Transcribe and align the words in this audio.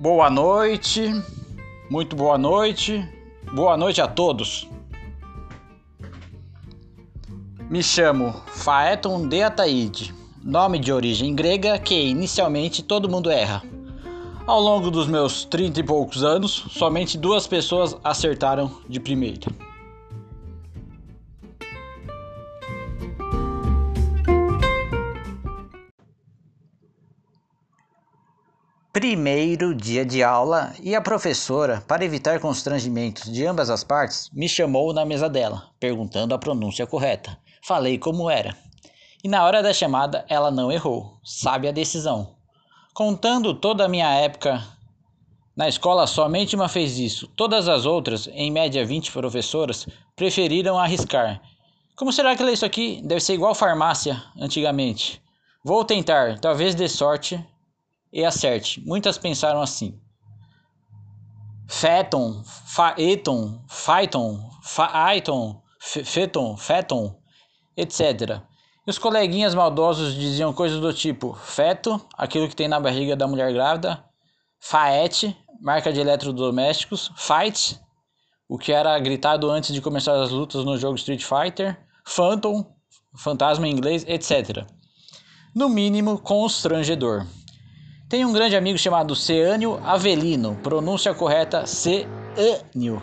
Boa 0.00 0.30
noite, 0.30 1.12
muito 1.90 2.16
boa 2.16 2.38
noite, 2.38 3.06
boa 3.52 3.76
noite 3.76 4.00
a 4.00 4.08
todos. 4.08 4.66
Me 7.68 7.82
chamo 7.82 8.32
Faeton 8.46 9.28
de 9.28 9.42
Ataíde, 9.42 10.14
nome 10.42 10.78
de 10.78 10.90
origem 10.90 11.34
grega 11.34 11.78
que 11.78 11.94
inicialmente 11.94 12.82
todo 12.82 13.10
mundo 13.10 13.30
erra. 13.30 13.62
Ao 14.46 14.58
longo 14.58 14.90
dos 14.90 15.06
meus 15.06 15.44
trinta 15.44 15.80
e 15.80 15.84
poucos 15.84 16.24
anos, 16.24 16.64
somente 16.70 17.18
duas 17.18 17.46
pessoas 17.46 17.94
acertaram 18.02 18.74
de 18.88 18.98
primeira. 18.98 19.52
Primeiro 28.92 29.72
dia 29.72 30.04
de 30.04 30.20
aula 30.20 30.74
e 30.82 30.96
a 30.96 31.00
professora, 31.00 31.80
para 31.86 32.04
evitar 32.04 32.40
constrangimentos 32.40 33.30
de 33.32 33.46
ambas 33.46 33.70
as 33.70 33.84
partes, 33.84 34.28
me 34.32 34.48
chamou 34.48 34.92
na 34.92 35.04
mesa 35.04 35.28
dela, 35.28 35.68
perguntando 35.78 36.34
a 36.34 36.38
pronúncia 36.38 36.84
correta. 36.88 37.38
Falei 37.62 37.98
como 37.98 38.28
era. 38.28 38.56
E 39.22 39.28
na 39.28 39.44
hora 39.44 39.62
da 39.62 39.72
chamada 39.72 40.24
ela 40.28 40.50
não 40.50 40.72
errou. 40.72 41.20
Sabe 41.22 41.68
a 41.68 41.72
decisão. 41.72 42.34
Contando 42.92 43.54
toda 43.54 43.84
a 43.84 43.88
minha 43.88 44.12
época 44.12 44.60
na 45.56 45.68
escola, 45.68 46.04
somente 46.08 46.56
uma 46.56 46.68
fez 46.68 46.98
isso. 46.98 47.28
Todas 47.36 47.68
as 47.68 47.86
outras, 47.86 48.28
em 48.32 48.50
média 48.50 48.84
20 48.84 49.12
professoras, 49.12 49.86
preferiram 50.16 50.76
arriscar. 50.76 51.40
Como 51.94 52.12
será 52.12 52.34
que 52.34 52.42
lê 52.42 52.54
isso 52.54 52.66
aqui? 52.66 53.00
Deve 53.04 53.20
ser 53.20 53.34
igual 53.34 53.54
farmácia 53.54 54.20
antigamente. 54.36 55.22
Vou 55.64 55.84
tentar, 55.84 56.40
talvez 56.40 56.74
dê 56.74 56.88
sorte 56.88 57.38
e 58.12 58.24
acerte. 58.24 58.80
Muitas 58.80 59.18
pensaram 59.18 59.60
assim. 59.60 59.98
Feton, 61.68 62.42
Faeton, 62.44 63.62
Phaeton, 63.68 64.50
Faeton, 64.62 65.62
Feton, 65.78 66.56
Feton, 66.56 67.16
etc. 67.76 68.42
E 68.86 68.90
os 68.90 68.98
coleguinhas 68.98 69.54
maldosos 69.54 70.14
diziam 70.14 70.52
coisas 70.52 70.80
do 70.80 70.92
tipo 70.92 71.32
feto, 71.34 72.00
aquilo 72.18 72.48
que 72.48 72.56
tem 72.56 72.66
na 72.66 72.80
barriga 72.80 73.14
da 73.14 73.28
mulher 73.28 73.52
grávida, 73.52 74.04
faete, 74.58 75.36
marca 75.60 75.92
de 75.92 76.00
eletrodomésticos, 76.00 77.12
fight, 77.16 77.80
o 78.48 78.58
que 78.58 78.72
era 78.72 78.98
gritado 78.98 79.48
antes 79.48 79.72
de 79.72 79.80
começar 79.80 80.20
as 80.20 80.30
lutas 80.30 80.64
no 80.64 80.76
jogo 80.76 80.96
Street 80.96 81.22
Fighter, 81.22 81.78
phantom, 82.04 82.66
fantasma 83.16 83.68
em 83.68 83.70
inglês, 83.70 84.04
etc. 84.08 84.66
No 85.54 85.68
mínimo 85.68 86.18
constrangedor. 86.18 87.26
Tem 88.10 88.24
um 88.24 88.32
grande 88.32 88.56
amigo 88.56 88.76
chamado 88.76 89.14
Ceânio 89.14 89.78
Avelino, 89.84 90.56
pronúncia 90.64 91.14
correta 91.14 91.64
Ceânio, 91.64 93.00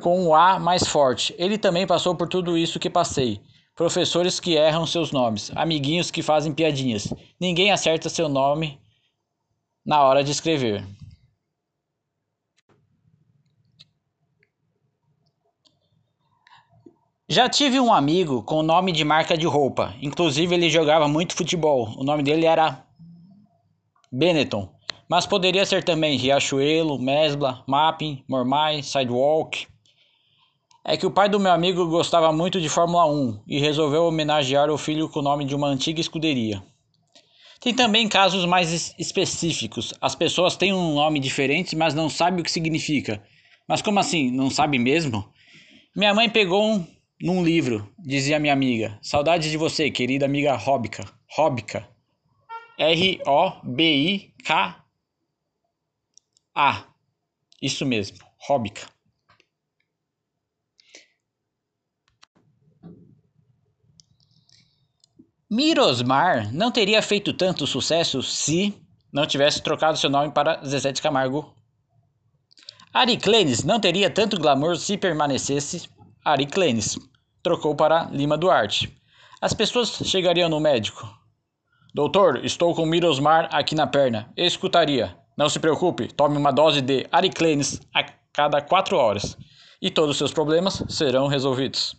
com 0.00 0.24
o 0.24 0.32
A 0.32 0.56
mais 0.56 0.86
forte. 0.86 1.34
Ele 1.36 1.58
também 1.58 1.84
passou 1.84 2.14
por 2.14 2.28
tudo 2.28 2.56
isso 2.56 2.78
que 2.78 2.88
passei. 2.88 3.40
Professores 3.74 4.38
que 4.38 4.54
erram 4.54 4.86
seus 4.86 5.10
nomes, 5.10 5.50
amiguinhos 5.56 6.12
que 6.12 6.22
fazem 6.22 6.54
piadinhas. 6.54 7.12
Ninguém 7.40 7.72
acerta 7.72 8.08
seu 8.08 8.28
nome 8.28 8.80
na 9.84 10.00
hora 10.00 10.22
de 10.22 10.30
escrever. 10.30 10.86
Já 17.28 17.48
tive 17.48 17.80
um 17.80 17.92
amigo 17.92 18.44
com 18.44 18.62
nome 18.62 18.92
de 18.92 19.04
marca 19.04 19.36
de 19.36 19.46
roupa. 19.46 19.92
Inclusive 20.00 20.54
ele 20.54 20.70
jogava 20.70 21.08
muito 21.08 21.34
futebol. 21.34 21.92
O 21.98 22.04
nome 22.04 22.22
dele 22.22 22.46
era 22.46 22.88
Benetton, 24.12 24.68
mas 25.08 25.26
poderia 25.26 25.64
ser 25.64 25.84
também 25.84 26.16
Riachuelo, 26.16 26.98
Mesbla, 26.98 27.64
Mapping, 27.66 28.24
Mormai, 28.28 28.82
Sidewalk. 28.82 29.66
É 30.84 30.96
que 30.96 31.06
o 31.06 31.10
pai 31.10 31.28
do 31.28 31.38
meu 31.38 31.52
amigo 31.52 31.86
gostava 31.88 32.32
muito 32.32 32.60
de 32.60 32.68
Fórmula 32.68 33.06
1 33.06 33.42
e 33.46 33.58
resolveu 33.58 34.04
homenagear 34.04 34.70
o 34.70 34.78
filho 34.78 35.08
com 35.08 35.20
o 35.20 35.22
nome 35.22 35.44
de 35.44 35.54
uma 35.54 35.68
antiga 35.68 36.00
escuderia. 36.00 36.62
Tem 37.60 37.74
também 37.74 38.08
casos 38.08 38.46
mais 38.46 38.94
específicos. 38.98 39.92
As 40.00 40.14
pessoas 40.14 40.56
têm 40.56 40.72
um 40.72 40.94
nome 40.94 41.20
diferente, 41.20 41.76
mas 41.76 41.92
não 41.92 42.08
sabem 42.08 42.40
o 42.40 42.44
que 42.44 42.50
significa. 42.50 43.22
Mas 43.68 43.82
como 43.82 44.00
assim? 44.00 44.30
Não 44.30 44.48
sabe 44.48 44.78
mesmo? 44.78 45.28
Minha 45.94 46.14
mãe 46.14 46.30
pegou 46.30 46.64
um 46.64 46.86
num 47.20 47.44
livro, 47.44 47.86
dizia 47.98 48.38
minha 48.38 48.54
amiga. 48.54 48.98
Saudades 49.02 49.50
de 49.50 49.58
você, 49.58 49.90
querida 49.90 50.24
amiga 50.24 50.56
Róbica. 50.56 51.04
Róbica. 51.28 51.86
R-O-B-I-K-A. 52.80 53.20
Isso 57.60 57.84
mesmo, 57.84 58.16
Róbica. 58.38 58.88
Mirosmar 65.50 66.50
não 66.54 66.70
teria 66.70 67.02
feito 67.02 67.34
tanto 67.34 67.66
sucesso 67.66 68.22
se 68.22 68.74
não 69.12 69.26
tivesse 69.26 69.60
trocado 69.62 69.98
seu 69.98 70.08
nome 70.08 70.32
para 70.32 70.64
Zezé 70.64 70.90
de 70.90 71.02
Camargo. 71.02 71.54
Ariclenes 72.94 73.62
não 73.62 73.78
teria 73.78 74.08
tanto 74.08 74.40
glamour 74.40 74.78
se 74.78 74.96
permanecesse 74.96 75.86
Ariclenes. 76.24 76.98
Trocou 77.42 77.76
para 77.76 78.04
Lima 78.04 78.38
Duarte. 78.38 78.90
As 79.38 79.52
pessoas 79.52 79.90
chegariam 80.04 80.48
no 80.48 80.60
médico. 80.60 81.19
Doutor, 81.92 82.44
estou 82.44 82.74
com 82.74 82.86
Mirosmar 82.86 83.48
aqui 83.52 83.74
na 83.74 83.86
perna. 83.86 84.32
Escutaria. 84.36 85.16
Não 85.36 85.48
se 85.48 85.58
preocupe, 85.58 86.06
tome 86.06 86.36
uma 86.36 86.52
dose 86.52 86.80
de 86.80 87.06
Ariclenes 87.10 87.80
a 87.94 88.04
cada 88.32 88.60
quatro 88.60 88.96
horas 88.96 89.36
e 89.82 89.90
todos 89.90 90.10
os 90.10 90.18
seus 90.18 90.32
problemas 90.32 90.82
serão 90.88 91.26
resolvidos. 91.26 91.96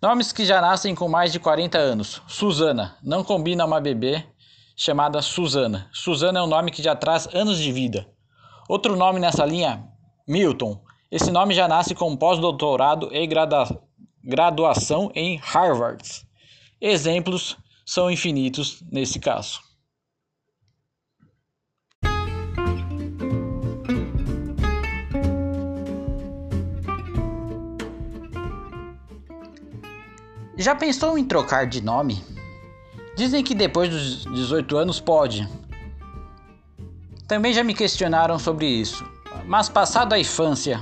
Nomes 0.00 0.32
que 0.32 0.44
já 0.44 0.60
nascem 0.60 0.94
com 0.94 1.08
mais 1.08 1.32
de 1.32 1.40
40 1.40 1.78
anos. 1.78 2.22
Suzana. 2.28 2.96
Não 3.02 3.24
combina 3.24 3.64
uma 3.64 3.80
bebê 3.80 4.24
chamada 4.76 5.22
Suzana. 5.22 5.88
Suzana 5.92 6.40
é 6.40 6.42
um 6.42 6.46
nome 6.46 6.70
que 6.70 6.82
já 6.82 6.94
traz 6.94 7.26
anos 7.34 7.58
de 7.58 7.72
vida. 7.72 8.06
Outro 8.68 8.96
nome 8.96 9.18
nessa 9.18 9.44
linha, 9.44 9.88
Milton. 10.28 10.80
Esse 11.10 11.30
nome 11.30 11.54
já 11.54 11.66
nasce 11.66 11.94
com 11.94 12.16
pós-doutorado 12.16 13.08
e 13.12 13.26
graduação 14.22 15.10
em 15.14 15.38
Harvard. 15.38 16.04
Exemplos 16.80 17.56
são 17.84 18.10
infinitos 18.10 18.82
nesse 18.90 19.18
caso. 19.18 19.60
Já 30.56 30.74
pensou 30.74 31.18
em 31.18 31.24
trocar 31.24 31.66
de 31.66 31.82
nome? 31.82 32.24
Dizem 33.16 33.42
que 33.42 33.54
depois 33.54 33.90
dos 33.90 34.24
18 34.34 34.76
anos 34.76 35.00
pode. 35.00 35.48
Também 37.26 37.52
já 37.52 37.64
me 37.64 37.74
questionaram 37.74 38.38
sobre 38.38 38.66
isso, 38.66 39.04
mas 39.46 39.68
passado 39.68 40.12
a 40.12 40.18
infância 40.18 40.80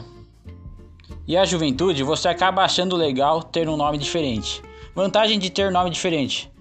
e 1.27 1.37
a 1.37 1.45
juventude, 1.45 2.03
você 2.03 2.29
acaba 2.29 2.63
achando 2.63 2.97
legal 2.97 3.43
ter 3.43 3.69
um 3.69 3.77
nome 3.77 3.97
diferente. 3.97 4.63
Vantagem 4.95 5.39
de 5.39 5.49
ter 5.49 5.71
nome 5.71 5.89
diferente: 5.89 6.52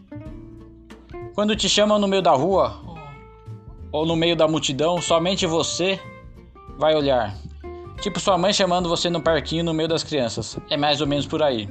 quando 1.42 1.56
te 1.56 1.68
chamam 1.68 1.98
no 1.98 2.08
meio 2.08 2.22
da 2.22 2.34
rua 2.34 2.80
ou 3.92 4.06
no 4.06 4.16
meio 4.16 4.36
da 4.36 4.48
multidão, 4.48 5.02
somente 5.02 5.48
você 5.48 6.00
vai 6.78 6.94
olhar. 6.94 7.36
Tipo 8.00 8.20
sua 8.20 8.38
mãe 8.38 8.54
chamando 8.54 8.88
você 8.88 9.10
no 9.10 9.20
parquinho 9.20 9.64
no 9.64 9.74
meio 9.74 9.90
das 9.90 10.04
crianças. 10.04 10.60
É 10.70 10.78
mais 10.78 11.02
ou 11.02 11.08
menos 11.08 11.26
por 11.26 11.42
aí. 11.42 11.68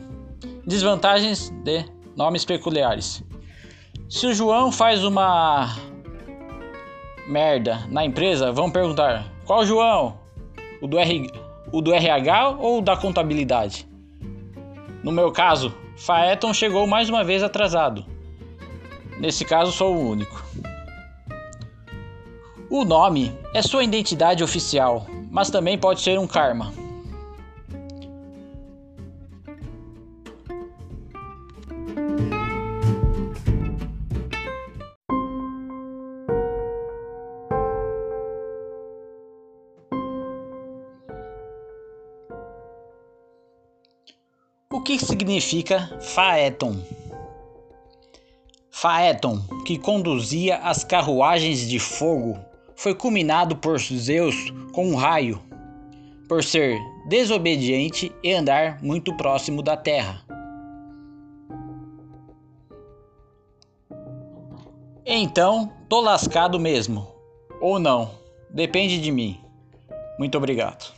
Desvantagens 0.66 1.50
de 1.62 1.84
nomes 2.16 2.44
peculiares. 2.44 3.22
Se 4.09 4.27
o 4.27 4.34
João 4.34 4.72
faz 4.72 5.04
uma 5.04 5.72
merda 7.28 7.86
na 7.91 8.04
empresa, 8.04 8.50
vão 8.50 8.72
perguntar: 8.72 9.24
qual 9.44 9.65
João? 9.65 10.18
O 10.83 10.89
do, 10.89 10.98
R... 10.98 11.30
o 11.71 11.80
do 11.80 11.94
RH 11.94 12.56
ou 12.59 12.78
o 12.78 12.83
da 12.83 12.97
contabilidade? 12.97 13.89
No 15.04 15.12
meu 15.12 15.30
caso, 15.30 15.72
Faeton 15.97 16.53
chegou 16.53 16.89
mais 16.89 17.09
uma 17.09 17.22
vez 17.22 17.41
atrasado. 17.41 18.04
Nesse 19.20 19.44
caso, 19.44 19.70
sou 19.70 19.94
o 19.96 20.08
único. 20.12 20.42
O 22.70 22.86
nome 22.86 23.38
é 23.52 23.60
sua 23.60 23.84
identidade 23.84 24.42
oficial, 24.42 25.06
mas 25.30 25.50
também 25.50 25.76
pode 25.76 26.00
ser 26.00 26.18
um 26.18 26.26
karma. 26.26 26.72
O 44.72 44.80
que 44.80 44.98
significa 44.98 45.98
Faeton? 46.00 46.99
Faeton, 48.80 49.42
que 49.66 49.77
conduzia 49.77 50.56
as 50.56 50.82
carruagens 50.82 51.68
de 51.68 51.78
fogo, 51.78 52.38
foi 52.74 52.94
culminado 52.94 53.54
por 53.54 53.78
Zeus 53.78 54.34
com 54.72 54.88
um 54.88 54.94
raio, 54.94 55.38
por 56.27 56.42
ser 56.42 56.80
desobediente 57.06 58.10
e 58.22 58.32
andar 58.32 58.82
muito 58.82 59.15
próximo 59.18 59.62
da 59.62 59.77
terra. 59.77 60.22
Então, 65.04 65.71
tô 65.86 66.00
lascado 66.00 66.59
mesmo. 66.59 67.06
Ou 67.60 67.78
não. 67.78 68.12
Depende 68.48 68.98
de 68.98 69.12
mim. 69.12 69.38
Muito 70.18 70.38
obrigado. 70.38 70.91